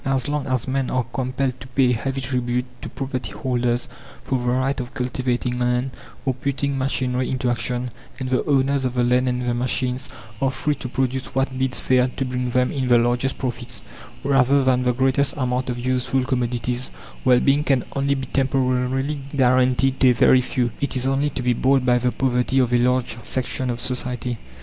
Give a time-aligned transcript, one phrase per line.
[0.03, 3.87] As long as men are compelled to pay a heavy tribute to property holders
[4.23, 5.91] for the right of cultivating land
[6.25, 9.99] or putting machinery into action, and the owners of the land and the machine
[10.41, 13.83] are free to produce what bids fair to bring them in the largest profits
[14.23, 16.89] rather than the greatest amount of useful commodities
[17.23, 21.43] well being can only be temporarily guaranteed to a very few; it is only to
[21.43, 24.39] be bought by the poverty of a large section of society.